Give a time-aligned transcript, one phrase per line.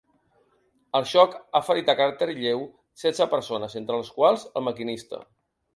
[0.99, 2.65] El xoc ha ferit de caràcter lleu
[3.05, 5.27] setze persones, entre les quals el maquinista.